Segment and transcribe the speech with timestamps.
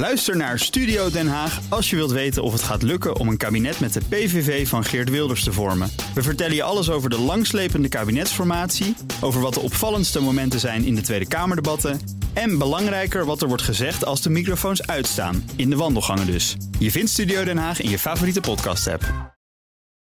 [0.00, 3.36] Luister naar Studio Den Haag als je wilt weten of het gaat lukken om een
[3.36, 5.90] kabinet met de PVV van Geert Wilders te vormen.
[6.14, 10.94] We vertellen je alles over de langslepende kabinetsformatie, over wat de opvallendste momenten zijn in
[10.94, 12.00] de Tweede Kamerdebatten
[12.32, 16.56] en belangrijker wat er wordt gezegd als de microfoons uitstaan, in de wandelgangen dus.
[16.78, 19.34] Je vindt Studio Den Haag in je favoriete podcast-app.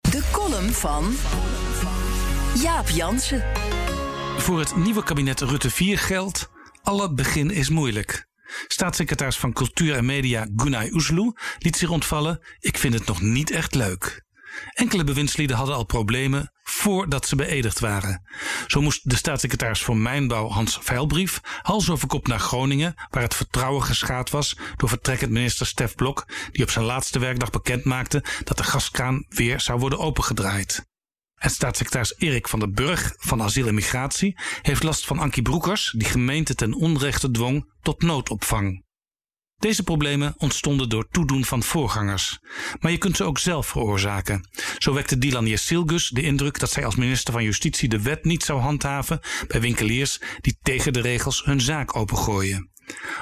[0.09, 1.13] De column van
[2.61, 3.43] Jaap Jansen.
[4.38, 6.49] Voor het nieuwe kabinet Rutte 4 geldt:
[6.83, 8.27] alle begin is moeilijk.
[8.67, 13.51] Staatssecretaris van Cultuur en Media Gunay Oesloe liet zich ontvallen: Ik vind het nog niet
[13.51, 14.23] echt leuk.
[14.73, 18.21] Enkele bewindslieden hadden al problemen voordat ze beëdigd waren.
[18.68, 23.36] Zo moest de staatssecretaris voor Mijnbouw Hans Veilbrief hals over kop naar Groningen, waar het
[23.36, 28.24] vertrouwen geschaad was door vertrekkend minister Stef Blok, die op zijn laatste werkdag bekend maakte
[28.43, 30.85] dat de gaskraan weer zou worden opengedraaid.
[31.45, 35.94] En staatssecretaris Erik van der Burg van Asiel en Migratie heeft last van Ankie Broekers,
[35.97, 38.83] die gemeente ten onrechte dwong tot noodopvang.
[39.58, 42.39] Deze problemen ontstonden door toedoen van voorgangers.
[42.79, 44.49] Maar je kunt ze ook zelf veroorzaken.
[44.77, 48.43] Zo wekte Dylan Jessilgus de indruk dat zij als minister van Justitie de wet niet
[48.43, 52.69] zou handhaven bij winkeliers die tegen de regels hun zaak opengooien.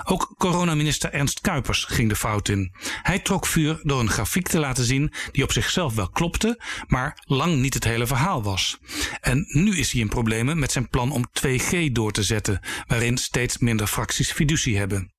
[0.03, 2.75] Ook coronaminister Ernst Kuipers ging de fout in.
[3.01, 7.21] Hij trok vuur door een grafiek te laten zien die op zichzelf wel klopte, maar
[7.25, 8.77] lang niet het hele verhaal was.
[9.21, 13.17] En nu is hij in problemen met zijn plan om 2G door te zetten, waarin
[13.17, 15.13] steeds minder fracties fiducie hebben.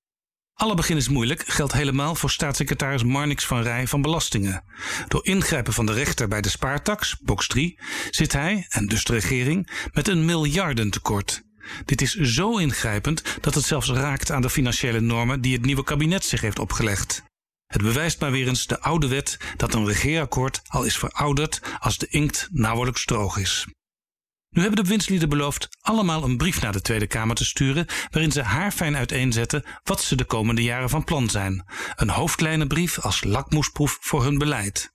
[0.54, 4.64] Alle begin is moeilijk geldt helemaal voor staatssecretaris Marnix van Rij van Belastingen.
[5.08, 7.78] Door ingrijpen van de rechter bij de spaartax, box 3,
[8.10, 11.43] zit hij, en dus de regering, met een miljardentekort.
[11.84, 15.84] Dit is zo ingrijpend dat het zelfs raakt aan de financiële normen die het nieuwe
[15.84, 17.22] kabinet zich heeft opgelegd.
[17.66, 21.98] Het bewijst maar weer eens de oude wet dat een regeerakkoord al is verouderd als
[21.98, 23.66] de inkt nauwelijks droog is.
[24.50, 28.32] Nu hebben de winstlieden beloofd allemaal een brief naar de Tweede Kamer te sturen waarin
[28.32, 31.64] ze haarfijn uiteenzetten wat ze de komende jaren van plan zijn.
[31.94, 34.92] Een hoofdlijne brief als lakmoesproef voor hun beleid.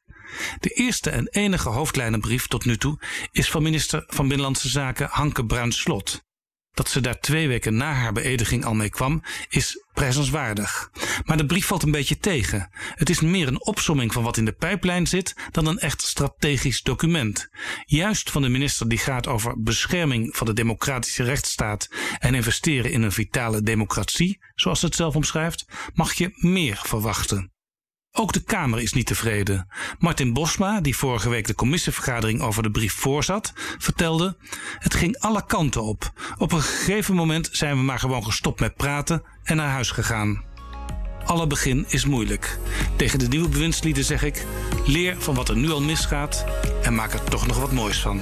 [0.59, 5.07] De eerste en enige hoofdlijne brief tot nu toe is van minister van Binnenlandse Zaken
[5.11, 6.27] Hanke Bruins-Slot.
[6.79, 10.89] Dat ze daar twee weken na haar beëdiging al mee kwam, is prijzenswaardig.
[11.25, 12.69] Maar de brief valt een beetje tegen.
[12.95, 16.81] Het is meer een opsomming van wat in de pijplijn zit dan een echt strategisch
[16.81, 17.49] document.
[17.85, 21.87] Juist van de minister die gaat over bescherming van de democratische rechtsstaat
[22.19, 27.51] en investeren in een vitale democratie, zoals het zelf omschrijft, mag je meer verwachten.
[28.11, 29.67] Ook de Kamer is niet tevreden.
[29.99, 34.37] Martin Bosma, die vorige week de commissievergadering over de brief voorzat, vertelde:
[34.79, 36.11] Het ging alle kanten op.
[36.37, 40.43] Op een gegeven moment zijn we maar gewoon gestopt met praten en naar huis gegaan.
[41.25, 42.57] Alle begin is moeilijk.
[42.95, 44.45] Tegen de nieuwe bewindslieden zeg ik:
[44.85, 46.45] leer van wat er nu al misgaat
[46.81, 48.21] en maak er toch nog wat moois van.